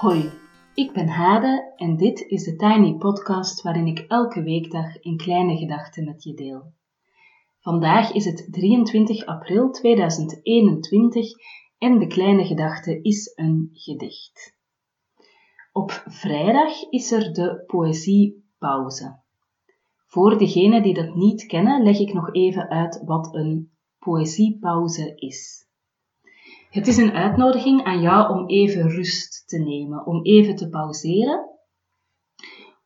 Hoi, 0.00 0.30
ik 0.74 0.92
ben 0.92 1.08
Hade 1.08 1.72
en 1.76 1.96
dit 1.96 2.20
is 2.20 2.44
de 2.44 2.56
Tiny 2.56 2.94
Podcast 2.96 3.62
waarin 3.62 3.86
ik 3.86 3.98
elke 3.98 4.42
weekdag 4.42 5.04
een 5.04 5.16
kleine 5.16 5.56
gedachte 5.56 6.02
met 6.02 6.22
je 6.22 6.34
deel. 6.34 6.72
Vandaag 7.60 8.12
is 8.12 8.24
het 8.24 8.48
23 8.50 9.26
april 9.26 9.70
2021 9.70 11.30
en 11.78 11.98
de 11.98 12.06
kleine 12.06 12.44
gedachte 12.44 13.02
is 13.02 13.32
een 13.34 13.70
gedicht. 13.72 14.56
Op 15.72 16.02
vrijdag 16.06 16.82
is 16.90 17.12
er 17.12 17.32
de 17.32 17.64
poëziepauze. 17.66 19.20
Voor 20.06 20.38
degenen 20.38 20.82
die 20.82 20.94
dat 20.94 21.14
niet 21.14 21.46
kennen, 21.46 21.82
leg 21.82 21.98
ik 21.98 22.12
nog 22.12 22.34
even 22.34 22.68
uit 22.68 23.02
wat 23.04 23.34
een 23.34 23.70
poëziepauze 23.98 25.14
is. 25.14 25.67
Het 26.68 26.86
is 26.86 26.96
een 26.96 27.12
uitnodiging 27.12 27.84
aan 27.84 28.00
jou 28.00 28.38
om 28.38 28.46
even 28.46 28.88
rust 28.88 29.48
te 29.48 29.58
nemen, 29.58 30.06
om 30.06 30.22
even 30.22 30.56
te 30.56 30.68
pauzeren, 30.68 31.48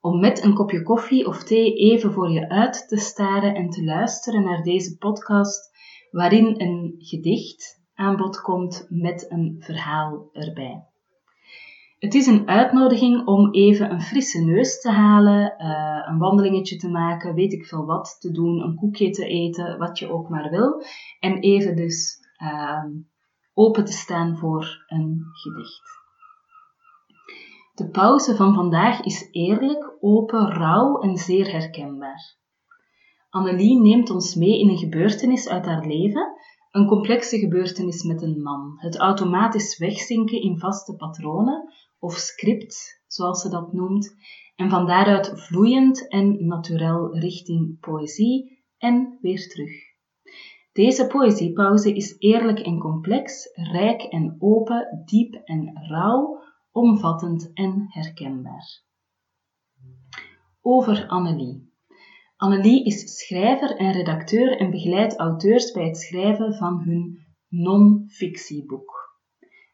om 0.01 0.21
met 0.21 0.45
een 0.45 0.55
kopje 0.55 0.83
koffie 0.83 1.27
of 1.27 1.45
thee 1.45 1.75
even 1.75 2.13
voor 2.13 2.31
je 2.31 2.49
uit 2.49 2.89
te 2.89 2.97
staren 2.97 3.55
en 3.55 3.71
te 3.71 3.85
luisteren 3.85 4.45
naar 4.45 4.63
deze 4.63 4.97
podcast, 4.97 5.71
waarin 6.11 6.61
een 6.61 6.95
gedicht 6.99 7.81
aan 7.95 8.17
bod 8.17 8.41
komt 8.41 8.87
met 8.89 9.31
een 9.31 9.57
verhaal 9.59 10.29
erbij. 10.33 10.85
Het 11.99 12.15
is 12.15 12.27
een 12.27 12.49
uitnodiging 12.49 13.27
om 13.27 13.53
even 13.55 13.91
een 13.91 14.03
frisse 14.03 14.45
neus 14.45 14.81
te 14.81 14.91
halen, 14.91 15.55
uh, 15.59 16.07
een 16.09 16.19
wandelingetje 16.19 16.77
te 16.77 16.89
maken, 16.89 17.35
weet 17.35 17.53
ik 17.53 17.65
veel 17.65 17.85
wat 17.85 18.17
te 18.21 18.31
doen, 18.31 18.61
een 18.61 18.75
koekje 18.75 19.11
te 19.11 19.27
eten, 19.27 19.79
wat 19.79 19.99
je 19.99 20.11
ook 20.11 20.29
maar 20.29 20.51
wil. 20.51 20.83
En 21.21 21.39
even 21.39 21.77
dus 21.77 22.19
uh, 22.43 22.85
open 23.55 23.85
te 23.85 23.93
staan 23.93 24.37
voor 24.37 24.85
een 24.87 25.25
gedicht. 25.33 26.01
De 27.75 27.91
pauze 27.91 28.37
van 28.37 28.55
vandaag 28.55 29.01
is 29.01 29.29
eerlijk, 29.31 29.97
open, 30.01 30.53
rauw 30.53 31.01
en 31.01 31.17
zeer 31.17 31.53
herkenbaar. 31.53 32.37
Annelie 33.31 33.81
neemt 33.81 34.11
ons 34.11 34.35
mee 34.35 34.61
in 34.61 34.69
een 34.69 34.79
gebeurtenis 34.79 35.49
uit 35.49 35.67
haar 35.67 35.87
leven, 35.87 36.33
een 36.71 36.87
complexe 36.87 37.39
gebeurtenis 37.39 38.03
met 38.03 38.23
een 38.23 38.43
man, 38.43 38.75
het 38.77 38.97
automatisch 38.97 39.79
wegzinken 39.79 40.43
in 40.43 40.59
vaste 40.59 40.97
patronen 40.97 41.73
of 41.99 42.15
script, 42.15 43.03
zoals 43.07 43.41
ze 43.41 43.49
dat 43.49 43.73
noemt, 43.73 44.15
en 44.57 44.71
van 44.71 44.87
daaruit 44.87 45.33
vloeiend 45.35 46.09
en 46.09 46.47
naturel 46.47 47.19
richting 47.19 47.81
poëzie 47.81 48.65
en 48.79 49.19
weer 49.21 49.49
terug. 49.49 49.92
Deze 50.73 51.07
poëziepauze 51.07 51.95
is 51.95 52.17
eerlijk 52.19 52.59
en 52.59 52.79
complex, 52.79 53.51
rijk 53.55 54.03
en 54.03 54.37
open, 54.39 55.03
diep 55.05 55.35
en 55.35 55.87
rauw, 55.89 56.43
omvattend 56.71 57.51
en 57.55 57.87
herkenbaar. 57.89 58.83
Over 60.61 61.07
Annelie. 61.09 61.71
Annelie 62.37 62.85
is 62.85 63.19
schrijver 63.19 63.77
en 63.77 63.93
redacteur 63.93 64.57
en 64.57 64.71
begeleidt 64.71 65.19
auteurs 65.19 65.73
bij 65.73 65.85
het 65.85 65.97
schrijven 65.97 66.55
van 66.55 66.83
hun 66.85 67.27
non-fictieboek. 67.49 69.21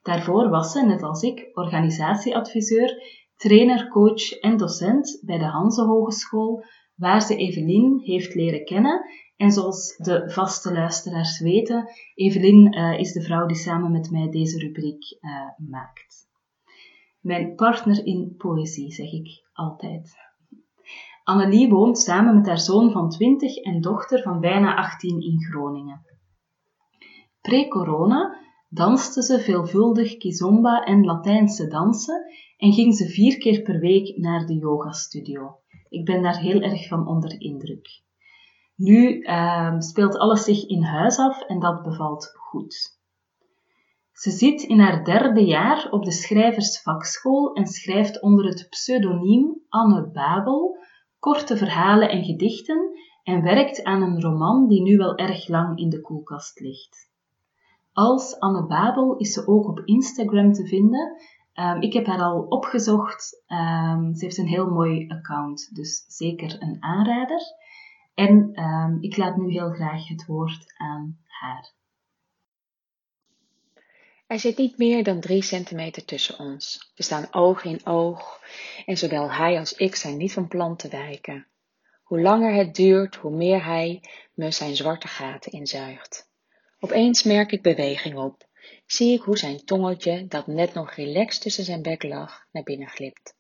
Daarvoor 0.03 0.49
was 0.49 0.73
ze, 0.73 0.87
net 0.87 1.03
als 1.03 1.23
ik, 1.23 1.51
organisatieadviseur, 1.53 3.03
trainer, 3.37 3.89
coach 3.89 4.31
en 4.31 4.57
docent 4.57 5.23
bij 5.25 5.39
de 5.39 5.47
Hanse 5.47 5.83
Hogeschool, 5.83 6.65
waar 6.95 7.23
ze 7.23 7.37
Evelien 7.37 8.01
heeft 8.01 8.35
leren 8.35 8.65
kennen 8.65 9.05
en 9.39 9.51
zoals 9.51 9.97
de 9.97 10.31
vaste 10.31 10.73
luisteraars 10.73 11.41
weten, 11.41 11.89
Evelien 12.15 12.79
uh, 12.79 12.99
is 12.99 13.13
de 13.13 13.23
vrouw 13.23 13.47
die 13.47 13.57
samen 13.57 13.93
met 13.93 14.11
mij 14.11 14.31
deze 14.31 14.59
rubriek 14.59 15.19
uh, 15.21 15.31
maakt. 15.71 16.29
Mijn 17.21 17.55
partner 17.55 18.07
in 18.07 18.35
poëzie, 18.37 18.93
zeg 18.93 19.13
ik 19.13 19.43
altijd. 19.53 20.17
Annelie 21.25 21.69
woont 21.69 21.99
samen 21.99 22.35
met 22.35 22.47
haar 22.47 22.59
zoon 22.59 22.91
van 22.91 23.11
20 23.11 23.57
en 23.57 23.81
dochter 23.81 24.23
van 24.23 24.41
bijna 24.41 24.77
18 24.77 25.21
in 25.21 25.43
Groningen. 25.43 26.03
Pre-corona 27.41 28.37
danste 28.69 29.23
ze 29.23 29.41
veelvuldig 29.41 30.17
kizomba 30.17 30.85
en 30.85 31.05
Latijnse 31.05 31.69
dansen 31.69 32.25
en 32.57 32.73
ging 32.73 32.95
ze 32.95 33.09
vier 33.09 33.39
keer 33.39 33.63
per 33.63 33.79
week 33.79 34.17
naar 34.17 34.47
de 34.47 34.55
yogastudio. 34.55 35.59
Ik 35.89 36.05
ben 36.05 36.23
daar 36.23 36.39
heel 36.39 36.61
erg 36.61 36.89
van 36.89 37.07
onder 37.07 37.41
indruk. 37.41 38.07
Nu 38.79 39.23
uh, 39.23 39.75
speelt 39.79 40.19
alles 40.19 40.45
zich 40.45 40.67
in 40.67 40.83
huis 40.83 41.19
af 41.19 41.43
en 41.43 41.59
dat 41.59 41.83
bevalt 41.83 42.33
goed. 42.37 42.99
Ze 44.13 44.31
zit 44.31 44.63
in 44.63 44.81
haar 44.81 45.05
derde 45.05 45.45
jaar 45.45 45.89
op 45.91 46.05
de 46.05 46.11
schrijversvakschool 46.11 47.53
en 47.53 47.67
schrijft 47.67 48.23
onder 48.23 48.45
het 48.45 48.67
pseudoniem 48.71 49.63
Anne 49.69 50.11
Babel 50.11 50.77
korte 51.19 51.57
verhalen 51.57 52.11
en 52.11 52.25
gedichten 52.25 52.91
en 53.23 53.43
werkt 53.43 53.85
aan 53.85 54.03
een 54.03 54.21
roman 54.21 54.69
die 54.69 54.83
nu 54.83 54.97
wel 54.97 55.17
erg 55.17 55.49
lang 55.49 55.79
in 55.79 55.89
de 55.89 56.01
koelkast 56.01 56.61
ligt. 56.61 57.11
Als 57.93 58.39
Anne 58.39 58.67
Babel 58.67 59.17
is 59.17 59.33
ze 59.33 59.47
ook 59.47 59.69
op 59.69 59.83
Instagram 59.85 60.53
te 60.53 60.67
vinden. 60.67 61.17
Um, 61.55 61.81
ik 61.81 61.93
heb 61.93 62.07
haar 62.07 62.23
al 62.23 62.41
opgezocht. 62.41 63.43
Um, 63.49 64.15
ze 64.15 64.25
heeft 64.25 64.39
een 64.39 64.47
heel 64.47 64.71
mooi 64.71 65.09
account, 65.09 65.75
dus 65.75 66.05
zeker 66.09 66.57
een 66.63 66.77
aanrader. 66.81 67.41
En 68.19 68.63
um, 68.63 68.99
ik 69.01 69.17
laat 69.17 69.37
nu 69.37 69.51
heel 69.51 69.71
graag 69.71 70.09
het 70.09 70.27
woord 70.27 70.75
aan 70.77 71.19
haar. 71.27 71.73
Er 74.27 74.39
zit 74.39 74.57
niet 74.57 74.79
meer 74.79 75.05
dan 75.05 75.21
drie 75.21 75.43
centimeter 75.43 76.05
tussen 76.05 76.39
ons. 76.39 76.93
We 76.95 77.03
staan 77.03 77.33
oog 77.35 77.65
in 77.65 77.87
oog 77.87 78.41
en 78.87 78.99
zowel 78.99 79.33
hij 79.33 79.59
als 79.59 79.73
ik 79.73 79.95
zijn 79.95 80.17
niet 80.17 80.33
van 80.33 80.49
plan 80.49 80.77
te 80.77 80.89
wijken. 80.89 81.47
Hoe 82.03 82.21
langer 82.21 82.55
het 82.55 82.75
duurt, 82.75 83.17
hoe 83.17 83.37
meer 83.37 83.65
hij 83.65 84.03
me 84.35 84.51
zijn 84.51 84.77
zwarte 84.77 85.09
gaten 85.09 85.53
inzuigt. 85.53 86.29
Opeens 86.81 87.23
merk 87.23 87.53
ik 87.53 87.63
beweging 87.63 88.17
op. 88.17 88.47
Zie 88.87 89.15
ik 89.15 89.23
hoe 89.23 89.39
zijn 89.39 89.65
tongetje, 89.65 90.27
dat 90.27 90.47
net 90.47 90.75
nog 90.75 90.93
relaxed 90.93 91.43
tussen 91.43 91.65
zijn 91.65 91.83
bek 91.83 92.03
lag, 92.03 92.47
naar 92.53 92.63
binnen 92.63 92.89
glipt. 92.89 93.37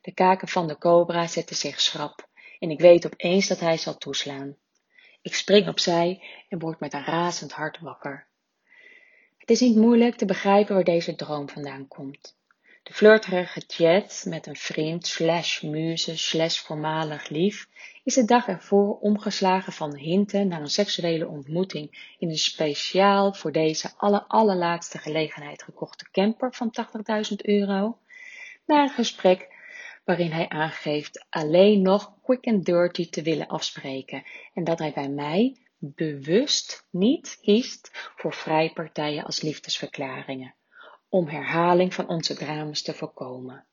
De 0.00 0.12
kaken 0.12 0.48
van 0.48 0.66
de 0.66 0.78
cobra 0.78 1.26
zetten 1.26 1.56
zich 1.56 1.80
schrap 1.80 2.28
en 2.60 2.70
ik 2.70 2.80
weet 2.80 3.06
opeens 3.06 3.46
dat 3.46 3.60
hij 3.60 3.76
zal 3.76 3.98
toeslaan. 3.98 4.56
Ik 5.22 5.34
spring 5.34 5.68
opzij 5.68 6.22
en 6.48 6.58
word 6.58 6.80
met 6.80 6.92
een 6.92 7.04
razend 7.04 7.52
hart 7.52 7.80
wakker. 7.80 8.26
Het 9.38 9.50
is 9.50 9.60
niet 9.60 9.76
moeilijk 9.76 10.16
te 10.16 10.24
begrijpen 10.24 10.74
waar 10.74 10.84
deze 10.84 11.14
droom 11.14 11.48
vandaan 11.48 11.88
komt. 11.88 12.38
De 12.82 12.92
flirterige 12.92 13.62
chat 13.66 14.24
met 14.28 14.46
een 14.46 14.56
vriend 14.56 15.06
slash 15.06 15.62
muze 15.62 16.18
slash 16.18 16.58
voormalig 16.58 17.28
lief 17.28 17.68
is 18.04 18.14
de 18.14 18.24
dag 18.24 18.48
ervoor 18.48 18.98
omgeslagen 18.98 19.72
van 19.72 19.96
hinten 19.96 20.48
naar 20.48 20.60
een 20.60 20.70
seksuele 20.70 21.28
ontmoeting 21.28 22.14
in 22.18 22.28
een 22.28 22.38
speciaal 22.38 23.32
voor 23.34 23.52
deze 23.52 23.90
aller 23.96 24.24
allerlaatste 24.26 24.98
gelegenheid 24.98 25.62
gekochte 25.62 26.10
camper 26.10 26.54
van 26.54 26.74
80.000 27.30 27.36
euro, 27.36 27.98
naar 28.66 28.82
een 28.82 28.94
gesprek 28.94 29.59
waarin 30.04 30.32
hij 30.32 30.48
aangeeft 30.48 31.26
alleen 31.30 31.82
nog 31.82 32.12
quick 32.22 32.46
and 32.46 32.64
dirty 32.64 33.10
te 33.10 33.22
willen 33.22 33.46
afspreken 33.46 34.22
en 34.54 34.64
dat 34.64 34.78
hij 34.78 34.92
bij 34.92 35.08
mij 35.08 35.56
bewust 35.78 36.86
niet 36.90 37.38
kiest 37.40 37.90
voor 38.16 38.34
vrijpartijen 38.34 39.24
als 39.24 39.40
liefdesverklaringen, 39.40 40.54
om 41.08 41.28
herhaling 41.28 41.94
van 41.94 42.08
onze 42.08 42.34
drama's 42.34 42.82
te 42.82 42.94
voorkomen. 42.94 43.64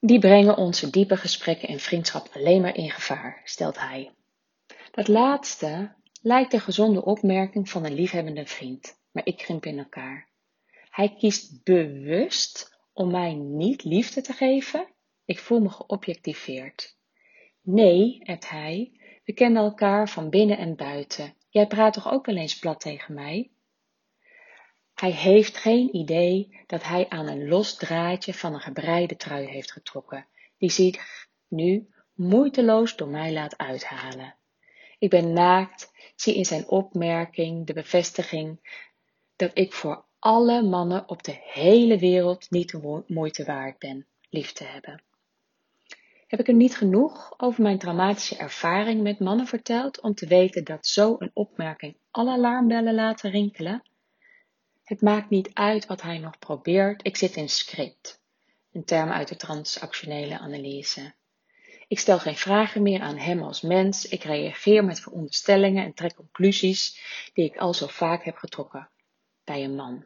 Die 0.00 0.18
brengen 0.18 0.56
onze 0.56 0.90
diepe 0.90 1.16
gesprekken 1.16 1.68
en 1.68 1.80
vriendschap 1.80 2.28
alleen 2.32 2.60
maar 2.60 2.76
in 2.76 2.90
gevaar, 2.90 3.40
stelt 3.44 3.78
hij. 3.78 4.10
Dat 4.90 5.08
laatste 5.08 5.94
lijkt 6.22 6.50
de 6.50 6.60
gezonde 6.60 7.04
opmerking 7.04 7.68
van 7.68 7.84
een 7.84 7.94
liefhebbende 7.94 8.46
vriend, 8.46 8.98
maar 9.10 9.26
ik 9.26 9.36
krimp 9.36 9.66
in 9.66 9.78
elkaar. 9.78 10.28
Hij 10.90 11.14
kiest 11.18 11.64
bewust 11.64 12.69
om 13.00 13.10
mij 13.10 13.34
niet 13.34 13.84
liefde 13.84 14.20
te 14.20 14.32
geven? 14.32 14.88
Ik 15.24 15.38
voel 15.38 15.60
me 15.60 15.68
geobjectiveerd. 15.68 16.96
Nee, 17.60 18.20
ebt 18.22 18.48
hij, 18.48 19.00
we 19.24 19.32
kennen 19.32 19.62
elkaar 19.62 20.08
van 20.08 20.30
binnen 20.30 20.58
en 20.58 20.76
buiten. 20.76 21.34
Jij 21.48 21.66
praat 21.66 21.92
toch 21.92 22.12
ook 22.12 22.26
wel 22.26 22.36
eens 22.36 22.58
plat 22.58 22.80
tegen 22.80 23.14
mij? 23.14 23.50
Hij 24.94 25.10
heeft 25.10 25.56
geen 25.56 25.96
idee 25.96 26.60
dat 26.66 26.82
hij 26.82 27.08
aan 27.08 27.28
een 27.28 27.48
los 27.48 27.76
draadje 27.76 28.34
van 28.34 28.54
een 28.54 28.60
gebreide 28.60 29.16
trui 29.16 29.46
heeft 29.46 29.72
getrokken, 29.72 30.26
die 30.58 30.70
zich 30.70 31.26
nu 31.48 31.88
moeiteloos 32.14 32.96
door 32.96 33.08
mij 33.08 33.32
laat 33.32 33.58
uithalen. 33.58 34.36
Ik 34.98 35.10
ben 35.10 35.32
naakt, 35.32 35.92
zie 36.16 36.34
in 36.34 36.44
zijn 36.44 36.68
opmerking 36.68 37.66
de 37.66 37.72
bevestiging 37.72 38.78
dat 39.36 39.50
ik 39.54 39.72
voor 39.72 40.08
alle 40.20 40.62
mannen 40.62 41.08
op 41.08 41.22
de 41.22 41.38
hele 41.42 41.98
wereld 41.98 42.50
niet 42.50 42.70
de 42.70 43.04
moeite 43.06 43.44
waard 43.44 43.78
ben 43.78 44.06
lief 44.30 44.52
te 44.52 44.64
hebben. 44.64 45.02
Heb 46.26 46.40
ik 46.40 46.48
er 46.48 46.54
niet 46.54 46.76
genoeg 46.76 47.34
over 47.36 47.62
mijn 47.62 47.78
traumatische 47.78 48.36
ervaring 48.36 49.02
met 49.02 49.18
mannen 49.18 49.46
verteld 49.46 50.00
om 50.00 50.14
te 50.14 50.26
weten 50.26 50.64
dat 50.64 50.86
zo'n 50.86 51.30
opmerking 51.32 51.96
alle 52.10 52.30
alarmbellen 52.30 52.94
laten 52.94 53.30
rinkelen? 53.30 53.82
Het 54.84 55.00
maakt 55.00 55.30
niet 55.30 55.50
uit 55.52 55.86
wat 55.86 56.02
hij 56.02 56.18
nog 56.18 56.38
probeert, 56.38 57.06
ik 57.06 57.16
zit 57.16 57.36
in 57.36 57.48
script. 57.48 58.20
Een 58.72 58.84
term 58.84 59.10
uit 59.10 59.28
de 59.28 59.36
transactionele 59.36 60.38
analyse. 60.38 61.14
Ik 61.88 61.98
stel 61.98 62.18
geen 62.18 62.36
vragen 62.36 62.82
meer 62.82 63.00
aan 63.00 63.18
hem 63.18 63.42
als 63.42 63.60
mens, 63.60 64.08
ik 64.08 64.22
reageer 64.22 64.84
met 64.84 65.00
veronderstellingen 65.00 65.84
en 65.84 65.94
trek 65.94 66.14
conclusies 66.14 67.00
die 67.34 67.44
ik 67.44 67.56
al 67.56 67.74
zo 67.74 67.86
vaak 67.86 68.24
heb 68.24 68.36
getrokken 68.36 68.88
bij 69.50 69.64
een 69.64 69.74
man. 69.74 70.04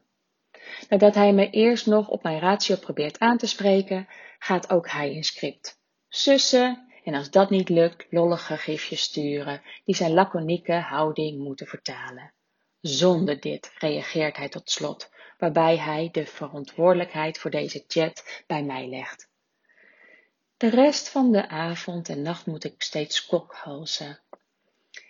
Nadat 0.89 1.15
hij 1.15 1.33
me 1.33 1.51
eerst 1.51 1.87
nog 1.87 2.09
op 2.09 2.23
mijn 2.23 2.39
ratio 2.39 2.77
probeert 2.77 3.19
aan 3.19 3.39
te 3.39 3.47
spreken, 3.47 4.09
gaat 4.39 4.71
ook 4.71 4.91
hij 4.91 5.15
in 5.15 5.25
script. 5.25 5.79
Sussen 6.09 6.93
en 7.05 7.15
als 7.15 7.31
dat 7.31 7.51
niet 7.51 7.69
lukt, 7.69 8.07
lollige 8.11 8.57
gifjes 8.57 9.03
sturen 9.03 9.63
die 9.85 9.95
zijn 9.95 10.13
laconieke 10.13 10.73
houding 10.73 11.39
moeten 11.39 11.67
vertalen. 11.67 12.33
Zonder 12.81 13.41
dit 13.41 13.73
reageert 13.79 14.37
hij 14.37 14.49
tot 14.49 14.71
slot, 14.71 15.11
waarbij 15.39 15.77
hij 15.77 16.09
de 16.13 16.27
verantwoordelijkheid 16.27 17.39
voor 17.39 17.51
deze 17.51 17.85
chat 17.89 18.45
bij 18.47 18.63
mij 18.63 18.89
legt. 18.89 19.29
De 20.57 20.69
rest 20.69 21.09
van 21.09 21.33
de 21.33 21.49
avond 21.49 22.09
en 22.09 22.23
nacht 22.23 22.47
moet 22.47 22.65
ik 22.65 22.83
steeds 22.83 23.27
kokhalzen. 23.27 24.21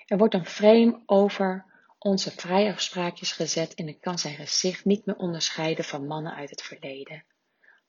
Er 0.07 0.19
wordt 0.19 0.35
een 0.35 0.47
frame 0.47 1.03
over 1.07 1.73
onze 2.05 2.31
vrijafspraakjes 2.31 3.33
gezet 3.33 3.75
en 3.75 3.89
ik 3.89 4.01
kan 4.01 4.19
zijn 4.19 4.35
gezicht 4.35 4.85
niet 4.85 5.07
meer 5.07 5.17
onderscheiden 5.17 5.85
van 5.85 6.07
mannen 6.07 6.35
uit 6.35 6.51
het 6.51 6.63
verleden. 6.63 7.25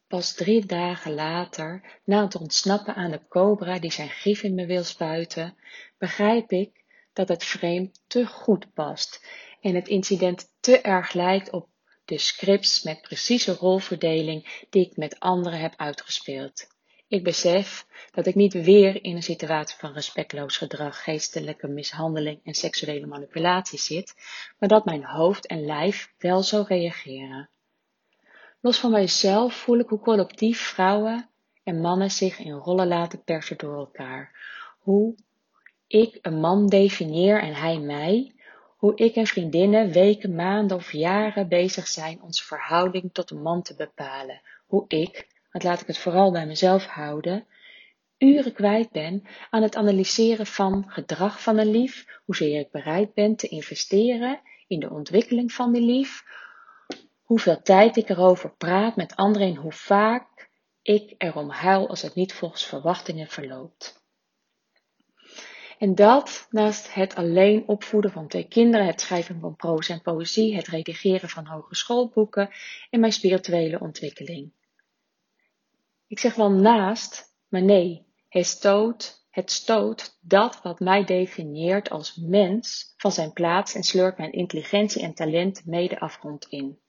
Pas 0.07 0.33
drie 0.33 0.65
dagen 0.65 1.13
later, 1.13 1.99
na 2.03 2.23
het 2.23 2.35
ontsnappen 2.35 2.95
aan 2.95 3.11
de 3.11 3.27
cobra 3.27 3.79
die 3.79 3.91
zijn 3.91 4.09
gif 4.09 4.43
in 4.43 4.55
me 4.55 4.65
wil 4.65 4.83
spuiten, 4.83 5.57
begrijp 5.97 6.51
ik 6.51 6.83
dat 7.13 7.27
het 7.27 7.43
frame 7.43 7.91
te 8.07 8.25
goed 8.25 8.73
past 8.73 9.25
en 9.61 9.75
het 9.75 9.87
incident 9.87 10.49
te 10.59 10.81
erg 10.81 11.13
lijkt 11.13 11.49
op 11.51 11.69
de 12.05 12.17
scripts 12.17 12.83
met 12.83 13.01
precieze 13.01 13.53
rolverdeling 13.53 14.65
die 14.69 14.85
ik 14.85 14.97
met 14.97 15.19
anderen 15.19 15.59
heb 15.59 15.73
uitgespeeld. 15.75 16.74
Ik 17.07 17.23
besef 17.23 17.87
dat 18.11 18.25
ik 18.25 18.35
niet 18.35 18.53
weer 18.53 19.03
in 19.03 19.15
een 19.15 19.23
situatie 19.23 19.77
van 19.77 19.93
respectloos 19.93 20.57
gedrag, 20.57 21.03
geestelijke 21.03 21.67
mishandeling 21.67 22.39
en 22.43 22.53
seksuele 22.53 23.05
manipulatie 23.05 23.79
zit, 23.79 24.13
maar 24.59 24.69
dat 24.69 24.85
mijn 24.85 25.05
hoofd 25.05 25.47
en 25.47 25.65
lijf 25.65 26.13
wel 26.17 26.43
zo 26.43 26.63
reageren. 26.67 27.49
Los 28.61 28.79
van 28.79 28.91
mijzelf 28.91 29.53
voel 29.53 29.79
ik 29.79 29.89
hoe 29.89 29.99
collectief 29.99 30.59
vrouwen 30.59 31.29
en 31.63 31.81
mannen 31.81 32.11
zich 32.11 32.39
in 32.39 32.51
rollen 32.51 32.87
laten 32.87 33.23
persen 33.23 33.57
door 33.57 33.77
elkaar. 33.77 34.31
Hoe 34.79 35.15
ik 35.87 36.17
een 36.21 36.39
man 36.39 36.67
definieer 36.67 37.41
en 37.41 37.53
hij 37.53 37.79
mij. 37.79 38.33
Hoe 38.77 38.95
ik 38.95 39.15
en 39.15 39.27
vriendinnen 39.27 39.91
weken, 39.91 40.35
maanden 40.35 40.77
of 40.77 40.91
jaren 40.91 41.47
bezig 41.47 41.87
zijn 41.87 42.21
onze 42.21 42.43
verhouding 42.43 43.13
tot 43.13 43.31
een 43.31 43.41
man 43.41 43.61
te 43.61 43.75
bepalen. 43.75 44.41
Hoe 44.65 44.85
ik, 44.87 45.27
want 45.55 45.67
laat 45.67 45.81
ik 45.81 45.87
het 45.87 45.97
vooral 45.97 46.31
bij 46.31 46.45
mezelf 46.45 46.85
houden, 46.85 47.47
uren 48.17 48.53
kwijt 48.53 48.91
ben 48.91 49.23
aan 49.49 49.61
het 49.61 49.75
analyseren 49.75 50.45
van 50.45 50.83
gedrag 50.87 51.41
van 51.41 51.57
een 51.57 51.71
lief, 51.71 52.21
hoezeer 52.25 52.59
ik 52.59 52.71
bereid 52.71 53.13
ben 53.13 53.35
te 53.35 53.47
investeren 53.47 54.41
in 54.67 54.79
de 54.79 54.89
ontwikkeling 54.89 55.51
van 55.51 55.73
die 55.73 55.81
lief, 55.81 56.23
hoeveel 57.21 57.61
tijd 57.61 57.97
ik 57.97 58.09
erover 58.09 58.55
praat 58.55 58.95
met 58.95 59.15
anderen 59.15 59.47
en 59.47 59.55
hoe 59.55 59.71
vaak 59.71 60.49
ik 60.81 61.15
erom 61.17 61.49
huil 61.49 61.89
als 61.89 62.01
het 62.01 62.15
niet 62.15 62.33
volgens 62.33 62.65
verwachtingen 62.65 63.27
verloopt. 63.27 64.03
En 65.79 65.95
dat 65.95 66.47
naast 66.49 66.93
het 66.93 67.15
alleen 67.15 67.67
opvoeden 67.67 68.11
van 68.11 68.27
twee 68.27 68.47
kinderen, 68.47 68.85
het 68.87 69.01
schrijven 69.01 69.39
van 69.39 69.55
proza 69.55 69.93
en 69.93 70.01
poëzie, 70.01 70.55
het 70.55 70.67
redigeren 70.67 71.29
van 71.29 71.45
hogeschoolboeken 71.45 72.49
en 72.89 72.99
mijn 72.99 73.13
spirituele 73.13 73.79
ontwikkeling. 73.79 74.51
Ik 76.07 76.19
zeg 76.19 76.35
wel 76.35 76.51
naast, 76.51 77.35
maar 77.47 77.61
nee, 77.61 78.05
het 78.29 78.45
stoot, 78.45 79.25
het 79.29 79.51
stoot 79.51 80.17
dat 80.21 80.61
wat 80.61 80.79
mij 80.79 81.05
definieert 81.05 81.89
als 81.89 82.15
mens 82.15 82.93
van 82.97 83.11
zijn 83.11 83.33
plaats 83.33 83.75
en 83.75 83.83
sleurt 83.83 84.17
mijn 84.17 84.31
intelligentie 84.31 85.01
en 85.01 85.13
talent 85.13 85.65
mede 85.65 85.99
afgrond 85.99 86.45
in. 86.49 86.79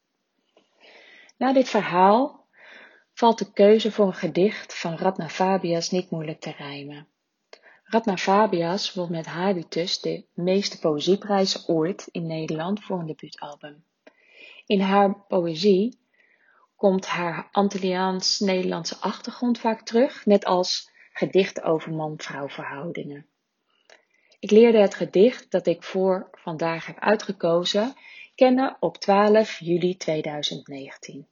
Na 1.36 1.52
dit 1.52 1.68
verhaal 1.68 2.46
valt 3.12 3.38
de 3.38 3.52
keuze 3.52 3.92
voor 3.92 4.06
een 4.06 4.14
gedicht 4.14 4.78
van 4.78 4.96
Radna 4.96 5.28
Fabias 5.28 5.90
niet 5.90 6.10
moeilijk 6.10 6.40
te 6.40 6.50
rijmen. 6.50 7.08
Radna 7.84 8.16
Fabias 8.16 8.94
won 8.94 9.10
met 9.10 9.26
Habitus 9.26 10.00
de 10.00 10.24
meeste 10.34 10.78
poëzieprijzen 10.78 11.68
ooit 11.68 12.08
in 12.12 12.26
Nederland 12.26 12.84
voor 12.84 12.98
een 12.98 13.06
debuutalbum. 13.06 13.84
In 14.66 14.80
haar 14.80 15.24
poëzie 15.28 15.98
komt 16.76 17.06
haar 17.06 17.48
Antilliaans-Nederlandse 17.52 18.96
achtergrond 18.96 19.58
vaak 19.58 19.82
terug, 19.82 20.26
net 20.26 20.44
als 20.44 20.90
gedichten 21.12 21.62
over 21.62 21.92
man-vrouw 21.92 22.48
verhoudingen. 22.48 23.26
Ik 24.38 24.50
leerde 24.50 24.78
het 24.78 24.94
gedicht 24.94 25.50
dat 25.50 25.66
ik 25.66 25.82
voor 25.82 26.28
vandaag 26.32 26.86
heb 26.86 26.98
uitgekozen 26.98 27.94
kennen 28.34 28.76
op 28.80 28.96
12 28.96 29.58
juli 29.58 29.96
2019. 29.96 31.26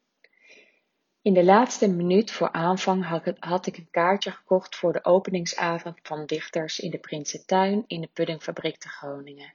In 1.23 1.35
de 1.35 1.45
laatste 1.45 1.89
minuut 1.89 2.31
voor 2.31 2.53
aanvang 2.53 3.07
had 3.39 3.67
ik 3.67 3.77
een 3.77 3.91
kaartje 3.91 4.31
gekocht 4.31 4.77
voor 4.77 4.93
de 4.93 5.05
openingsavond 5.05 5.99
van 6.03 6.27
dichters 6.27 6.79
in 6.79 6.91
de 6.91 6.99
Prinsentuin 6.99 7.85
in 7.87 8.01
de 8.01 8.09
Puddingfabriek 8.13 8.77
te 8.77 8.89
Groningen. 8.89 9.55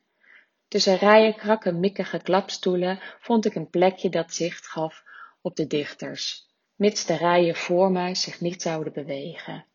Tussen 0.68 0.98
rijen 0.98 1.36
krakke 1.36 1.72
mikkige 1.72 2.20
klapstoelen 2.20 3.00
vond 3.20 3.46
ik 3.46 3.56
een 3.56 3.70
plekje 3.70 4.10
dat 4.10 4.34
zicht 4.34 4.68
gaf 4.68 5.04
op 5.42 5.56
de 5.56 5.68
dichters, 5.68 6.48
mits 6.76 7.06
de 7.06 7.18
rijen 7.18 7.56
voor 7.56 7.92
mij 7.92 8.16
zich 8.16 8.42
niet 8.42 8.62
zouden 8.62 8.94
bewegen. 8.94 9.66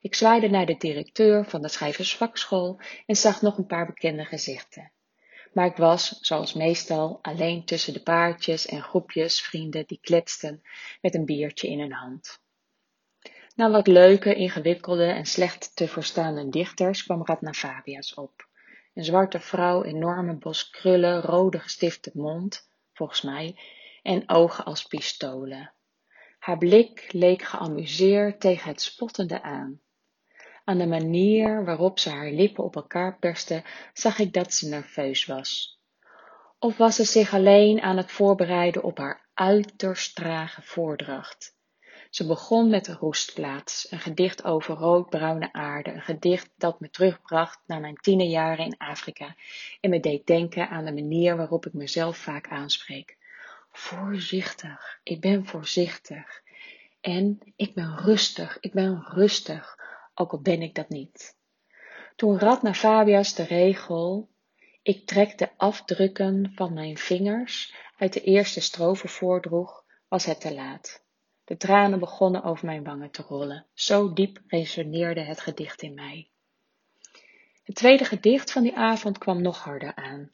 Ik 0.00 0.14
zwaaide 0.14 0.48
naar 0.48 0.66
de 0.66 0.76
directeur 0.76 1.44
van 1.44 1.62
de 1.62 1.68
schrijversvakschool 1.68 2.80
en 3.06 3.16
zag 3.16 3.42
nog 3.42 3.58
een 3.58 3.66
paar 3.66 3.86
bekende 3.86 4.24
gezichten. 4.24 4.92
Maar 5.52 5.66
ik 5.66 5.76
was, 5.76 6.18
zoals 6.20 6.52
meestal, 6.52 7.18
alleen 7.22 7.64
tussen 7.64 7.92
de 7.92 8.02
paardjes 8.02 8.66
en 8.66 8.82
groepjes 8.82 9.40
vrienden 9.40 9.86
die 9.86 9.98
kletsten 10.00 10.62
met 11.00 11.14
een 11.14 11.24
biertje 11.24 11.68
in 11.68 11.80
hun 11.80 11.92
hand. 11.92 12.40
Na 13.54 13.70
wat 13.70 13.86
leuke, 13.86 14.34
ingewikkelde 14.34 15.04
en 15.04 15.26
slecht 15.26 15.76
te 15.76 15.88
verstaande 15.88 16.48
dichters 16.48 17.04
kwam 17.04 17.24
Radna 17.24 17.52
Fabias 17.52 18.14
op. 18.14 18.48
Een 18.94 19.04
zwarte 19.04 19.40
vrouw, 19.40 19.84
enorme 19.84 20.34
bos 20.34 20.70
krullen, 20.70 21.20
rode 21.20 21.60
gestifte 21.60 22.10
mond, 22.14 22.68
volgens 22.92 23.22
mij, 23.22 23.58
en 24.06 24.28
ogen 24.28 24.64
als 24.64 24.84
pistolen. 24.84 25.72
Haar 26.38 26.58
blik 26.58 27.12
leek 27.12 27.42
geamuseerd 27.42 28.40
tegen 28.40 28.68
het 28.68 28.82
spottende 28.82 29.42
aan. 29.42 29.80
Aan 30.64 30.78
de 30.78 30.86
manier 30.86 31.64
waarop 31.64 31.98
ze 31.98 32.10
haar 32.10 32.30
lippen 32.30 32.64
op 32.64 32.76
elkaar 32.76 33.18
perste, 33.18 33.64
zag 33.92 34.18
ik 34.18 34.32
dat 34.32 34.54
ze 34.54 34.68
nerveus 34.68 35.24
was. 35.24 35.80
Of 36.58 36.76
was 36.76 36.96
ze 36.96 37.04
zich 37.04 37.34
alleen 37.34 37.80
aan 37.80 37.96
het 37.96 38.10
voorbereiden 38.10 38.82
op 38.82 38.98
haar 38.98 39.28
uiterst 39.34 40.14
trage 40.14 40.62
voordracht? 40.62 41.54
Ze 42.10 42.26
begon 42.26 42.70
met 42.70 42.84
de 42.84 42.92
roestplaats, 42.92 43.90
een 43.90 44.00
gedicht 44.00 44.44
over 44.44 44.74
roodbruine 44.74 45.52
aarde, 45.52 45.90
een 45.90 46.02
gedicht 46.02 46.50
dat 46.56 46.80
me 46.80 46.90
terugbracht 46.90 47.60
naar 47.66 47.80
mijn 47.80 47.96
tienerjaren 47.96 48.64
in 48.64 48.76
Afrika 48.76 49.36
en 49.80 49.90
me 49.90 50.00
deed 50.00 50.26
denken 50.26 50.68
aan 50.68 50.84
de 50.84 50.92
manier 50.92 51.36
waarop 51.36 51.66
ik 51.66 51.72
mezelf 51.72 52.16
vaak 52.16 52.48
aanspreek. 52.48 53.15
Voorzichtig, 53.78 55.00
ik 55.02 55.20
ben 55.20 55.46
voorzichtig. 55.46 56.42
En 57.00 57.38
ik 57.56 57.74
ben 57.74 57.96
rustig, 57.98 58.56
ik 58.60 58.72
ben 58.72 59.02
rustig 59.02 59.78
ook 60.14 60.32
al 60.32 60.40
ben 60.40 60.62
ik 60.62 60.74
dat 60.74 60.88
niet. 60.88 61.36
Toen 62.16 62.38
Radna 62.38 62.74
Fabias 62.74 63.34
de 63.34 63.42
regel, 63.42 64.28
ik 64.82 65.06
trek 65.06 65.38
de 65.38 65.48
afdrukken 65.56 66.52
van 66.54 66.72
mijn 66.72 66.98
vingers 66.98 67.74
uit 67.96 68.12
de 68.12 68.20
eerste 68.20 68.60
strofe 68.60 69.08
voordroeg, 69.08 69.84
was 70.08 70.24
het 70.24 70.40
te 70.40 70.54
laat. 70.54 71.04
De 71.44 71.56
tranen 71.56 71.98
begonnen 71.98 72.42
over 72.42 72.66
mijn 72.66 72.84
wangen 72.84 73.10
te 73.10 73.22
rollen. 73.22 73.66
Zo 73.74 74.12
diep 74.12 74.40
resoneerde 74.46 75.20
het 75.20 75.40
gedicht 75.40 75.82
in 75.82 75.94
mij. 75.94 76.30
Het 77.64 77.74
tweede 77.74 78.04
gedicht 78.04 78.52
van 78.52 78.62
die 78.62 78.76
avond 78.76 79.18
kwam 79.18 79.42
nog 79.42 79.58
harder 79.58 79.94
aan. 79.94 80.32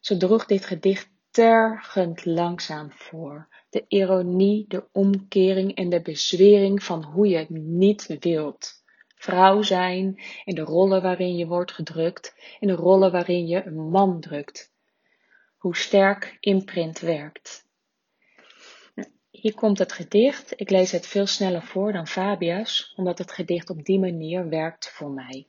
Zo 0.00 0.16
droeg 0.16 0.46
dit 0.46 0.66
gedicht 0.66 1.13
tergend 1.34 2.24
langzaam 2.24 2.92
voor. 2.92 3.48
De 3.70 3.84
ironie, 3.88 4.64
de 4.68 4.84
omkering 4.92 5.74
en 5.74 5.88
de 5.88 6.02
bezwering 6.02 6.82
van 6.82 7.04
hoe 7.04 7.28
je 7.28 7.36
het 7.36 7.48
niet 7.50 8.06
wilt 8.20 8.82
vrouw 9.14 9.62
zijn 9.62 10.20
in 10.44 10.54
de 10.54 10.60
rollen 10.60 11.02
waarin 11.02 11.36
je 11.36 11.46
wordt 11.46 11.72
gedrukt, 11.72 12.34
in 12.60 12.68
de 12.68 12.74
rollen 12.74 13.12
waarin 13.12 13.46
je 13.46 13.66
een 13.66 13.88
man 13.88 14.20
drukt. 14.20 14.72
Hoe 15.56 15.76
sterk 15.76 16.36
imprint 16.40 17.00
werkt. 17.00 17.66
Hier 19.30 19.54
komt 19.54 19.78
het 19.78 19.92
gedicht. 19.92 20.60
Ik 20.60 20.70
lees 20.70 20.90
het 20.92 21.06
veel 21.06 21.26
sneller 21.26 21.62
voor 21.62 21.92
dan 21.92 22.06
Fabius, 22.06 22.92
omdat 22.96 23.18
het 23.18 23.32
gedicht 23.32 23.70
op 23.70 23.84
die 23.84 23.98
manier 23.98 24.48
werkt 24.48 24.90
voor 24.90 25.10
mij. 25.10 25.48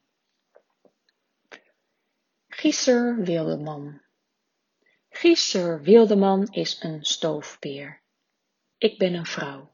Gieser 2.47 3.23
Wildeman. 3.23 4.04
Gieser 5.17 5.81
Wildeman 5.81 6.47
is 6.51 6.77
een 6.79 7.05
stoofpeer. 7.05 8.01
Ik 8.77 8.97
ben 8.97 9.13
een 9.13 9.25
vrouw. 9.25 9.71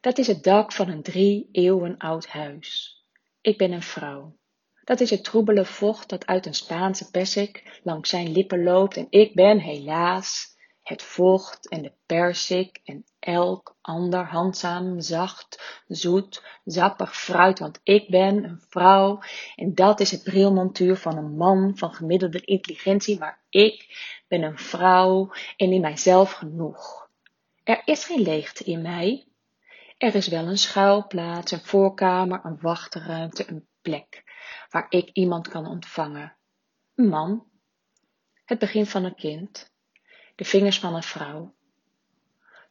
Dat 0.00 0.18
is 0.18 0.26
het 0.26 0.44
dak 0.44 0.72
van 0.72 0.88
een 0.88 1.02
drie 1.02 1.48
eeuwen 1.52 1.96
oud 1.96 2.26
huis. 2.26 3.00
Ik 3.40 3.58
ben 3.58 3.72
een 3.72 3.82
vrouw. 3.82 4.36
Dat 4.84 5.00
is 5.00 5.10
het 5.10 5.24
troebele 5.24 5.64
vocht 5.64 6.08
dat 6.08 6.26
uit 6.26 6.46
een 6.46 6.54
Spaanse 6.54 7.10
persik 7.10 7.80
langs 7.82 8.10
zijn 8.10 8.32
lippen 8.32 8.62
loopt 8.62 8.96
en 8.96 9.06
ik 9.10 9.34
ben 9.34 9.58
helaas 9.58 10.55
het 10.88 11.02
vocht 11.02 11.68
en 11.68 11.82
de 11.82 11.92
persik 12.06 12.80
en 12.84 13.04
elk 13.18 13.76
ander 13.80 14.24
handzaam, 14.24 15.00
zacht, 15.00 15.82
zoet, 15.86 16.42
zappig 16.64 17.16
fruit, 17.16 17.58
want 17.58 17.80
ik 17.82 18.08
ben 18.08 18.44
een 18.44 18.60
vrouw 18.68 19.20
en 19.56 19.74
dat 19.74 20.00
is 20.00 20.10
het 20.10 20.22
brilmontuur 20.22 20.96
van 20.96 21.16
een 21.16 21.36
man 21.36 21.76
van 21.76 21.94
gemiddelde 21.94 22.40
intelligentie, 22.40 23.18
maar 23.18 23.44
ik 23.48 23.86
ben 24.28 24.42
een 24.42 24.58
vrouw 24.58 25.32
en 25.56 25.72
in 25.72 25.80
mijzelf 25.80 26.32
genoeg. 26.32 27.08
Er 27.64 27.82
is 27.84 28.04
geen 28.04 28.22
leegte 28.22 28.64
in 28.64 28.82
mij. 28.82 29.26
Er 29.98 30.14
is 30.14 30.28
wel 30.28 30.46
een 30.46 30.58
schuilplaats, 30.58 31.52
een 31.52 31.64
voorkamer, 31.64 32.40
een 32.42 32.58
wachtruimte, 32.60 33.50
een 33.50 33.68
plek 33.80 34.24
waar 34.70 34.86
ik 34.88 35.10
iemand 35.12 35.48
kan 35.48 35.66
ontvangen. 35.66 36.36
Een 36.94 37.08
man. 37.08 37.44
Het 38.44 38.58
begin 38.58 38.86
van 38.86 39.04
een 39.04 39.14
kind. 39.14 39.74
De 40.36 40.44
vingers 40.44 40.78
van 40.78 40.94
een 40.94 41.02
vrouw. 41.02 41.54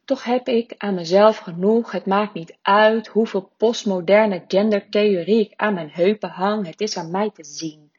Toch 0.06 0.24
heb 0.24 0.48
ik 0.48 0.74
aan 0.78 0.94
mezelf 0.94 1.38
genoeg. 1.38 1.92
Het 1.92 2.06
maakt 2.06 2.34
niet 2.34 2.58
uit 2.62 3.08
hoeveel 3.08 3.52
postmoderne 3.58 4.44
gendertheorie 4.48 5.40
ik 5.40 5.54
aan 5.56 5.74
mijn 5.74 5.90
heupen 5.90 6.30
hang. 6.30 6.66
Het 6.66 6.82
is 6.82 6.98
aan 6.98 7.12
mij 7.12 7.30
te 7.30 7.44
zien. 7.44 7.92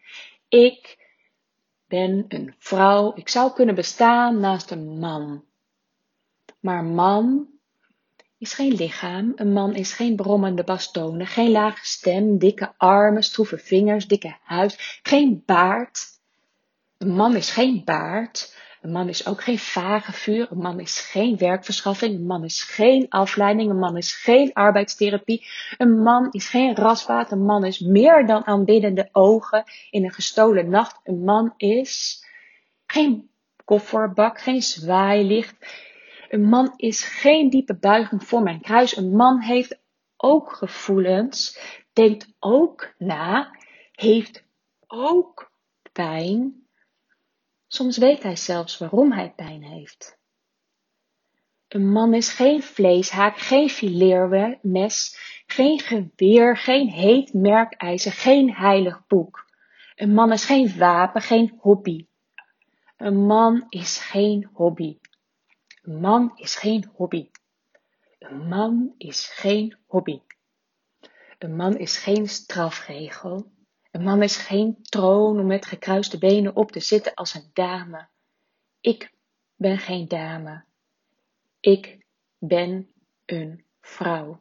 Ik 0.49 1.07
ben 1.89 2.25
een 2.29 2.55
vrouw. 2.59 3.13
Ik 3.15 3.29
zou 3.29 3.53
kunnen 3.53 3.75
bestaan 3.75 4.41
naast 4.41 4.71
een 4.71 4.99
man. 4.99 5.45
Maar 6.61 6.85
man 6.85 7.49
is 8.39 8.55
geen 8.55 8.75
lichaam. 8.75 9.33
Een 9.37 9.53
man 9.53 9.75
is 9.75 9.93
geen 9.93 10.17
brommende 10.17 10.65
bastonen, 10.65 11.27
geen 11.27 11.51
lage 11.51 11.87
stem, 11.87 12.39
dikke 12.39 12.73
armen, 12.77 13.23
stroeve 13.23 13.59
vingers, 13.59 14.07
dikke 14.07 14.37
huid, 14.43 15.01
geen 15.03 15.43
baard. 15.47 16.07
Een 16.99 17.15
man 17.15 17.37
is 17.37 17.51
geen 17.51 17.85
baard. 17.85 18.57
Een 18.87 18.93
man 18.93 19.09
is 19.09 19.27
ook 19.27 19.43
geen 19.43 19.59
vage 19.59 20.13
vuur. 20.13 20.47
Een 20.51 20.59
man 20.59 20.81
is 20.81 21.01
geen 21.01 21.37
werkverschaffing. 21.37 22.15
Een 22.15 22.27
man 22.27 22.45
is 22.45 22.63
geen 22.63 23.07
afleiding. 23.09 23.71
Een 23.71 23.79
man 23.79 23.97
is 23.97 24.13
geen 24.13 24.53
arbeidstherapie. 24.53 25.47
Een 25.77 26.03
man 26.03 26.29
is 26.31 26.49
geen 26.49 26.75
rasvaat. 26.75 27.33
Een 27.33 27.45
man 27.45 27.65
is 27.65 27.79
meer 27.79 28.27
dan 28.27 28.47
aanbiddende 28.47 29.09
ogen 29.13 29.65
in 29.91 30.05
een 30.05 30.13
gestolen 30.13 30.69
nacht. 30.69 31.01
Een 31.05 31.25
man 31.25 31.55
is 31.57 32.25
geen 32.87 33.31
kofferbak, 33.65 34.41
geen 34.41 34.63
zwaailicht. 34.63 35.57
Een 36.29 36.49
man 36.49 36.73
is 36.77 37.05
geen 37.05 37.51
diepe 37.51 37.75
buiging 37.75 38.25
voor 38.25 38.43
mijn 38.43 38.61
kruis. 38.61 38.97
Een 38.97 39.17
man 39.17 39.41
heeft 39.41 39.79
ook 40.17 40.53
gevoelens, 40.53 41.59
denkt 41.93 42.35
ook 42.39 42.95
na, 42.99 43.57
heeft 43.93 44.45
ook 44.87 45.51
pijn. 45.93 46.66
Soms 47.77 47.97
weet 47.97 48.23
hij 48.23 48.37
zelfs 48.37 48.79
waarom 48.79 49.13
hij 49.13 49.33
pijn 49.37 49.63
heeft. 49.63 50.19
Een 51.69 51.93
man 51.93 52.15
is 52.15 52.29
geen 52.29 52.63
vleeshaak, 52.63 53.39
geen 53.39 53.69
fileermes, 53.71 55.19
geen 55.47 55.81
geweer, 55.81 56.57
geen 56.57 56.89
heet 56.89 57.33
merkijzer, 57.33 58.13
geen 58.13 58.55
heilig 58.55 59.07
boek. 59.07 59.51
Een 59.95 60.15
man 60.15 60.33
is 60.33 60.45
geen 60.45 60.79
wapen, 60.79 61.23
geen 61.23 61.59
hobby. 61.61 62.07
Een 62.97 63.27
man 63.27 63.67
is 63.69 63.99
geen 63.99 64.49
hobby. 64.53 64.99
Een 65.83 66.01
man 66.01 66.33
is 66.35 66.57
geen 66.57 66.91
hobby. 66.95 67.31
Een 68.19 68.49
man 68.49 68.95
is 68.99 69.27
geen 69.27 69.77
hobby. 69.87 70.21
Een 71.39 71.57
man 71.57 71.77
is 71.77 71.97
geen 71.97 72.29
strafregel. 72.29 73.51
Een 73.97 74.03
man 74.03 74.23
is 74.23 74.37
geen 74.37 74.83
troon 74.83 75.41
om 75.41 75.47
met 75.47 75.67
gekruiste 75.67 76.19
benen 76.19 76.57
op 76.57 76.73
te 76.73 76.81
zitten 76.81 77.15
als 77.15 77.35
een 77.35 77.51
dame. 77.53 78.09
Ik 78.81 79.13
ben 79.55 79.79
geen 79.79 80.09
dame. 80.09 80.65
Ik 81.61 82.07
ben 82.39 82.89
een 83.27 83.65
vrouw. 83.81 84.41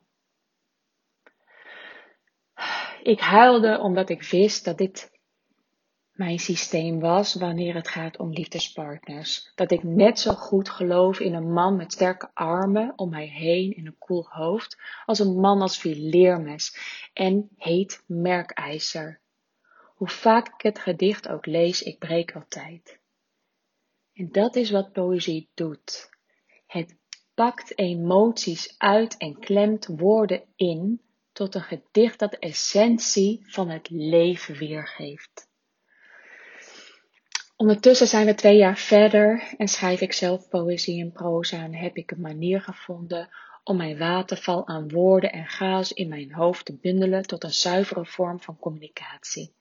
Ik 3.04 3.20
huilde 3.20 3.80
omdat 3.80 4.10
ik 4.10 4.24
wist 4.24 4.66
dat 4.66 4.78
dit 4.78 5.12
mijn 6.12 6.40
systeem 6.40 7.00
was 7.00 7.34
wanneer 7.34 7.76
het 7.76 7.88
gaat 7.88 8.18
om 8.18 8.32
liefdespartners. 8.32 9.52
Dat 9.56 9.72
ik 9.72 9.84
net 9.84 10.20
zo 10.20 10.34
goed 10.34 10.70
geloof 10.70 11.20
in 11.20 11.34
een 11.34 11.54
man 11.54 11.76
met 11.76 11.94
sterke 11.94 12.30
armen 12.34 12.94
om 12.96 13.10
mij 13.10 13.28
heen 13.28 13.74
en 13.74 13.86
een 13.86 13.98
koel 13.98 14.26
hoofd, 14.30 14.78
als 15.06 15.20
een 15.20 15.40
man 15.40 15.62
als 15.62 15.78
fileermes 15.78 16.78
en 17.14 17.50
heet 17.58 18.04
merkijzer. 18.06 19.24
Hoe 19.96 20.10
vaak 20.10 20.48
ik 20.48 20.62
het 20.62 20.80
gedicht 20.80 21.28
ook 21.28 21.46
lees, 21.46 21.82
ik 21.82 22.00
breek 22.00 22.36
altijd. 22.36 23.00
En 24.14 24.32
dat 24.32 24.56
is 24.56 24.72
wat 24.72 24.92
poëzie 24.92 25.50
doet. 25.54 26.10
Het 26.66 26.96
pakt 27.34 27.78
emoties 27.78 28.76
uit 28.78 29.18
en 29.18 29.40
klemt 29.40 29.86
woorden 29.86 30.44
in 30.56 31.02
tot 31.32 31.56
een 31.56 31.62
gedicht 31.62 32.20
dat 32.20 32.32
de 32.32 32.40
essentie 32.40 33.46
van 33.48 33.70
het 33.70 33.90
leven 33.90 34.58
weergeeft. 34.58 35.48
Ondertussen 37.56 38.08
zijn 38.08 38.26
we 38.26 38.34
twee 38.34 38.58
jaar 38.58 38.78
verder 38.78 39.54
en 39.58 39.68
schrijf 39.68 40.02
ik 40.02 40.14
zelf 40.14 40.50
poëzie 40.50 41.02
en 41.02 41.12
proza 41.12 41.64
en 41.64 41.76
heb 41.76 41.98
ik 41.98 42.12
een 42.12 42.22
manier 42.22 42.62
gevonden 42.62 43.30
om 43.64 43.78
mijn 43.78 43.98
waterval 43.98 44.68
aan 44.68 44.90
woorden 44.90 45.32
en 45.32 45.48
chaos 45.48 45.94
in 45.94 46.10
mijn 46.10 46.34
hoofd 46.34 46.66
te 46.66 46.78
bundelen 46.78 47.24
tot 47.24 47.44
een 47.44 47.54
zuivere 47.54 48.06
vorm 48.06 48.42
van 48.42 48.60
communicatie. 48.60 49.54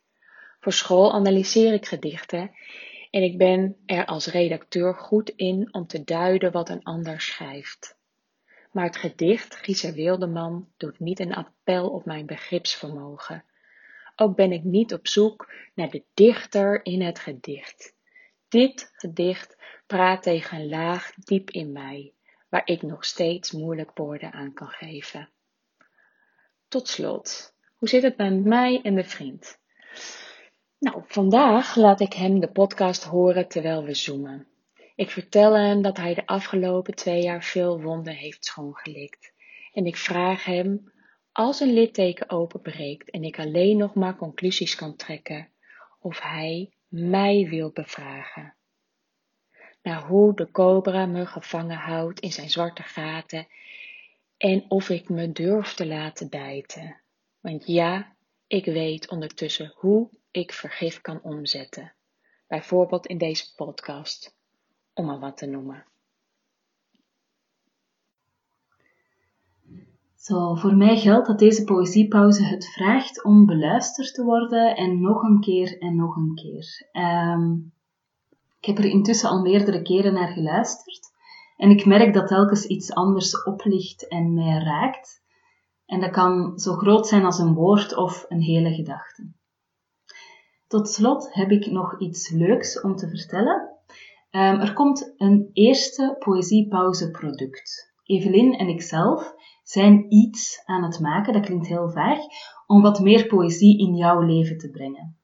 Voor 0.64 0.72
school 0.72 1.12
analyseer 1.12 1.72
ik 1.72 1.86
gedichten 1.86 2.50
en 3.10 3.22
ik 3.22 3.38
ben 3.38 3.76
er 3.86 4.06
als 4.06 4.26
redacteur 4.26 4.94
goed 4.94 5.30
in 5.30 5.68
om 5.74 5.86
te 5.86 6.04
duiden 6.04 6.52
wat 6.52 6.68
een 6.68 6.82
ander 6.82 7.20
schrijft. 7.20 7.96
Maar 8.72 8.84
het 8.84 8.96
gedicht 8.96 9.54
Giezer 9.54 9.92
Wildeman 9.92 10.68
doet 10.76 10.98
niet 10.98 11.20
een 11.20 11.34
appel 11.34 11.88
op 11.88 12.04
mijn 12.04 12.26
begripsvermogen. 12.26 13.44
Ook 14.16 14.36
ben 14.36 14.52
ik 14.52 14.62
niet 14.62 14.92
op 14.92 15.06
zoek 15.06 15.52
naar 15.74 15.90
de 15.90 16.02
dichter 16.14 16.84
in 16.84 17.02
het 17.02 17.18
gedicht. 17.18 17.94
Dit 18.48 18.90
gedicht 18.92 19.56
praat 19.86 20.22
tegen 20.22 20.60
een 20.60 20.68
laag 20.68 21.14
diep 21.14 21.50
in 21.50 21.72
mij, 21.72 22.12
waar 22.48 22.62
ik 22.64 22.82
nog 22.82 23.04
steeds 23.04 23.52
moeilijk 23.52 23.90
woorden 23.94 24.32
aan 24.32 24.52
kan 24.52 24.68
geven. 24.68 25.30
Tot 26.68 26.88
slot, 26.88 27.54
hoe 27.76 27.88
zit 27.88 28.02
het 28.02 28.16
met 28.16 28.44
mij 28.44 28.80
en 28.82 28.94
de 28.94 29.04
vriend? 29.04 29.62
Nou, 30.78 31.02
vandaag 31.06 31.76
laat 31.76 32.00
ik 32.00 32.12
hem 32.12 32.40
de 32.40 32.52
podcast 32.52 33.04
horen 33.04 33.48
terwijl 33.48 33.84
we 33.84 33.94
zoomen. 33.94 34.46
Ik 34.94 35.10
vertel 35.10 35.54
hem 35.56 35.82
dat 35.82 35.96
hij 35.96 36.14
de 36.14 36.26
afgelopen 36.26 36.94
twee 36.94 37.22
jaar 37.22 37.42
veel 37.44 37.82
wonden 37.82 38.14
heeft 38.14 38.44
schoongelikt. 38.44 39.32
En 39.72 39.86
ik 39.86 39.96
vraag 39.96 40.44
hem 40.44 40.92
als 41.32 41.60
een 41.60 41.72
litteken 41.72 42.30
openbreekt 42.30 43.10
en 43.10 43.24
ik 43.24 43.38
alleen 43.38 43.76
nog 43.76 43.94
maar 43.94 44.16
conclusies 44.16 44.74
kan 44.74 44.96
trekken, 44.96 45.48
of 45.98 46.20
hij 46.20 46.72
mij 46.88 47.46
wil 47.48 47.70
bevragen. 47.70 48.54
Naar 49.82 50.06
hoe 50.06 50.34
de 50.34 50.50
cobra 50.50 51.06
me 51.06 51.26
gevangen 51.26 51.76
houdt 51.76 52.20
in 52.20 52.32
zijn 52.32 52.50
zwarte 52.50 52.82
gaten 52.82 53.46
en 54.36 54.64
of 54.68 54.88
ik 54.88 55.08
me 55.08 55.32
durf 55.32 55.74
te 55.74 55.86
laten 55.86 56.28
bijten. 56.28 57.00
Want 57.40 57.66
ja, 57.66 58.16
ik 58.46 58.64
weet 58.64 59.10
ondertussen 59.10 59.72
hoe 59.76 60.10
ik 60.34 60.52
vergif 60.52 61.00
kan 61.00 61.22
omzetten. 61.22 61.92
Bijvoorbeeld 62.46 63.06
in 63.06 63.18
deze 63.18 63.54
podcast, 63.56 64.36
om 64.94 65.06
maar 65.06 65.18
wat 65.18 65.36
te 65.36 65.46
noemen. 65.46 65.84
Zo, 70.16 70.54
voor 70.54 70.76
mij 70.76 70.96
geldt 70.96 71.26
dat 71.26 71.38
deze 71.38 71.64
poëziepauze 71.64 72.44
het 72.44 72.66
vraagt 72.66 73.24
om 73.24 73.46
beluisterd 73.46 74.14
te 74.14 74.24
worden 74.24 74.76
en 74.76 75.00
nog 75.00 75.22
een 75.22 75.40
keer 75.40 75.78
en 75.78 75.96
nog 75.96 76.16
een 76.16 76.34
keer. 76.34 76.88
Um, 76.92 77.72
ik 78.58 78.64
heb 78.64 78.78
er 78.78 78.84
intussen 78.84 79.28
al 79.28 79.40
meerdere 79.40 79.82
keren 79.82 80.14
naar 80.14 80.32
geluisterd 80.32 81.12
en 81.56 81.70
ik 81.70 81.84
merk 81.84 82.14
dat 82.14 82.26
telkens 82.26 82.66
iets 82.66 82.92
anders 82.92 83.44
oplicht 83.44 84.08
en 84.08 84.34
mij 84.34 84.58
raakt. 84.58 85.22
En 85.86 86.00
dat 86.00 86.10
kan 86.10 86.58
zo 86.58 86.72
groot 86.72 87.06
zijn 87.06 87.24
als 87.24 87.38
een 87.38 87.54
woord 87.54 87.96
of 87.96 88.26
een 88.28 88.42
hele 88.42 88.74
gedachte. 88.74 89.32
Tot 90.66 90.88
slot 90.88 91.34
heb 91.34 91.50
ik 91.50 91.70
nog 91.70 92.00
iets 92.00 92.30
leuks 92.30 92.80
om 92.80 92.96
te 92.96 93.08
vertellen. 93.08 93.72
Um, 94.30 94.60
er 94.60 94.72
komt 94.72 95.14
een 95.16 95.50
eerste 95.52 96.16
poëziepauze 96.18 97.10
product. 97.10 97.92
Evelyn 98.04 98.52
en 98.52 98.68
ikzelf 98.68 99.34
zijn 99.62 100.12
iets 100.12 100.62
aan 100.64 100.82
het 100.82 101.00
maken, 101.00 101.32
dat 101.32 101.44
klinkt 101.44 101.66
heel 101.66 101.90
vaag, 101.90 102.18
om 102.66 102.82
wat 102.82 103.00
meer 103.00 103.26
poëzie 103.26 103.78
in 103.78 103.94
jouw 103.94 104.20
leven 104.20 104.58
te 104.58 104.70
brengen. 104.70 105.18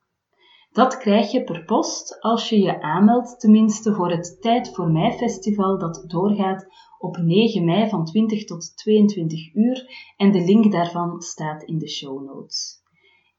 Dat 0.73 0.99
krijg 0.99 1.31
je 1.31 1.45
per 1.45 1.65
post 1.65 2.21
als 2.21 2.49
je 2.49 2.61
je 2.61 2.83
aanmeldt, 2.83 3.41
tenminste 3.41 3.95
voor 3.95 4.11
het 4.11 4.37
Tijd 4.41 4.75
voor 4.75 4.91
Mij 4.91 5.13
festival 5.13 5.79
dat 5.79 6.05
doorgaat 6.07 6.67
op 6.99 7.17
9 7.17 7.65
mei 7.65 7.89
van 7.89 8.05
20 8.05 8.45
tot 8.45 8.77
22 8.77 9.55
uur 9.55 10.13
en 10.17 10.33
de 10.33 10.45
link 10.45 10.73
daarvan 10.73 11.21
staat 11.21 11.63
in 11.63 11.79
de 11.79 11.89
show 11.89 12.25
notes. 12.25 12.80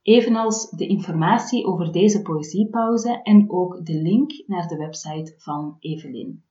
Evenals 0.02 0.70
de 0.70 0.88
informatie 0.88 1.66
over 1.66 1.92
deze 1.92 2.22
poëziepauze 2.22 3.22
en 3.24 3.52
ook 3.52 3.86
de 3.86 4.02
link 4.02 4.32
naar 4.48 4.68
de 4.68 4.78
website 4.78 5.34
van 5.38 5.76
Evelyn. 5.80 6.44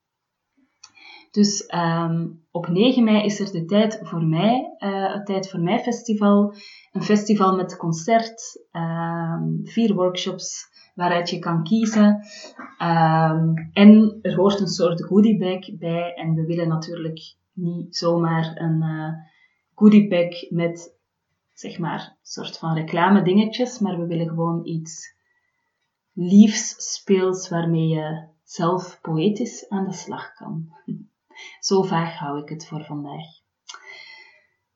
Dus 1.30 1.73
um, 1.75 2.45
op 2.50 2.69
9 2.69 3.04
mei 3.04 3.25
is 3.25 3.40
er 3.40 3.52
de 3.52 3.64
Tijd 3.64 4.00
voor 4.02 4.25
Mij, 4.25 4.76
uh, 4.78 5.12
het 5.12 5.26
Tijd 5.26 5.50
voor 5.50 5.61
Mij 5.61 5.80
Festival. 5.80 6.54
Een 6.92 7.02
festival 7.02 7.57
met 7.57 7.76
concert, 7.76 8.66
um, 8.73 9.61
vier 9.64 9.95
workshops 9.95 10.69
waaruit 10.95 11.30
je 11.30 11.38
kan 11.38 11.62
kiezen. 11.64 12.21
Um, 12.83 13.71
en 13.73 14.19
er 14.23 14.35
hoort 14.37 14.61
een 14.61 14.69
soort 14.69 15.04
goodiebag 15.04 15.78
bij. 15.78 16.14
En 16.14 16.35
we 16.35 16.47
willen 16.47 16.69
natuurlijk 16.69 17.35
niet 17.52 17.97
zomaar 17.97 18.52
een 18.54 18.83
uh, 18.83 19.09
goodiebag 19.75 20.50
met, 20.50 20.99
zeg 21.61 21.79
maar, 21.79 22.17
soort 22.23 22.59
van 22.59 22.75
reclame 22.75 23.23
dingetjes. 23.23 23.79
Maar 23.79 23.99
we 23.99 24.07
willen 24.07 24.29
gewoon 24.29 24.67
iets 24.67 25.14
liefs, 26.12 26.93
speels, 26.93 27.49
waarmee 27.49 27.88
je 27.88 28.29
zelf 28.45 28.99
poëtisch 29.00 29.69
aan 29.69 29.87
de 29.87 29.93
slag 29.93 30.33
kan. 30.33 30.69
Zo 31.61 31.83
vaag 31.83 32.19
hou 32.19 32.38
ik 32.43 32.49
het 32.49 32.67
voor 32.67 32.85
vandaag. 32.85 33.25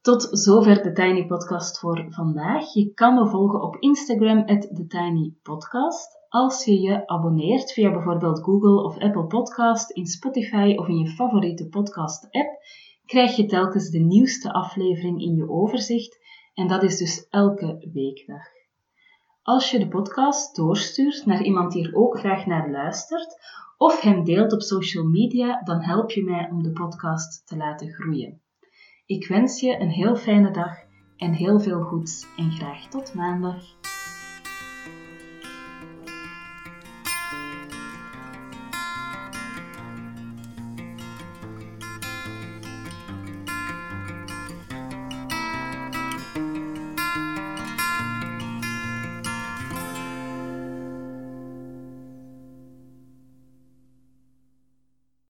Tot 0.00 0.28
zover 0.30 0.82
de 0.82 0.92
Tiny 0.92 1.26
Podcast 1.26 1.78
voor 1.78 2.06
vandaag. 2.08 2.72
Je 2.72 2.94
kan 2.94 3.14
me 3.14 3.26
volgen 3.28 3.62
op 3.62 3.76
Instagram, 3.76 4.46
TheTinyPodcast. 4.46 6.18
Als 6.28 6.64
je 6.64 6.80
je 6.80 7.06
abonneert 7.06 7.72
via 7.72 7.90
bijvoorbeeld 7.90 8.42
Google 8.42 8.82
of 8.82 8.98
Apple 8.98 9.26
Podcast, 9.26 9.90
in 9.90 10.06
Spotify 10.06 10.74
of 10.76 10.88
in 10.88 10.98
je 10.98 11.08
favoriete 11.08 11.68
podcast-app, 11.68 12.48
krijg 13.06 13.36
je 13.36 13.46
telkens 13.46 13.90
de 13.90 13.98
nieuwste 13.98 14.52
aflevering 14.52 15.20
in 15.20 15.34
je 15.34 15.50
overzicht 15.50 16.23
en 16.54 16.66
dat 16.66 16.82
is 16.82 16.96
dus 16.96 17.28
elke 17.28 17.88
weekdag. 17.92 18.42
Als 19.42 19.70
je 19.70 19.78
de 19.78 19.88
podcast 19.88 20.56
doorstuurt 20.56 21.26
naar 21.26 21.42
iemand 21.42 21.72
die 21.72 21.88
er 21.88 21.94
ook 21.94 22.18
graag 22.18 22.46
naar 22.46 22.70
luistert, 22.70 23.36
of 23.76 24.00
hem 24.00 24.24
deelt 24.24 24.52
op 24.52 24.62
social 24.62 25.04
media, 25.04 25.62
dan 25.62 25.82
help 25.82 26.10
je 26.10 26.24
mij 26.24 26.48
om 26.50 26.62
de 26.62 26.72
podcast 26.72 27.46
te 27.46 27.56
laten 27.56 27.92
groeien. 27.92 28.42
Ik 29.06 29.26
wens 29.26 29.60
je 29.60 29.80
een 29.80 29.90
heel 29.90 30.16
fijne 30.16 30.50
dag 30.50 30.76
en 31.16 31.32
heel 31.32 31.60
veel 31.60 31.82
goeds 31.82 32.26
en 32.36 32.50
graag 32.50 32.88
tot 32.88 33.14
maandag. 33.14 33.62